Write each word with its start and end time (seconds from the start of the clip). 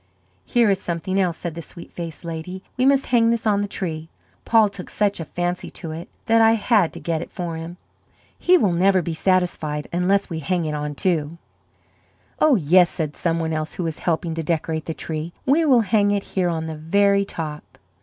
"Here 0.45 0.67
is 0.71 0.81
something 0.81 1.19
else," 1.19 1.37
said 1.37 1.53
the 1.53 1.61
sweet 1.61 1.91
faced 1.91 2.25
lady. 2.25 2.63
"We 2.75 2.87
must 2.87 3.05
hang 3.13 3.29
this 3.29 3.45
on 3.45 3.61
the 3.61 3.67
tree. 3.67 4.09
Paul 4.45 4.67
took 4.67 4.89
such 4.89 5.19
a 5.19 5.25
fancy 5.25 5.69
to 5.69 5.91
it 5.91 6.09
that 6.25 6.41
I 6.41 6.53
had 6.53 6.91
to 6.93 6.99
get 6.99 7.21
it 7.21 7.31
for 7.31 7.55
him. 7.55 7.77
He 8.39 8.57
will 8.57 8.71
never 8.73 9.03
be 9.03 9.13
satisfied 9.13 9.85
unless 9.93 10.27
we 10.27 10.39
hang 10.39 10.65
it 10.65 10.73
on 10.73 10.95
too." 10.95 11.37
"Oh, 12.39 12.55
yes," 12.55 12.89
said 12.89 13.15
some 13.15 13.39
one 13.39 13.53
else 13.53 13.73
who 13.73 13.83
was 13.83 13.99
helping 13.99 14.33
to 14.33 14.41
decorate 14.41 14.85
the 14.85 14.95
tree; 14.95 15.33
"we 15.45 15.65
will 15.65 15.81
hang 15.81 16.09
it 16.09 16.23
here 16.33 16.49
on 16.49 16.65
the 16.65 16.75
very 16.77 17.23
top." 17.23 17.77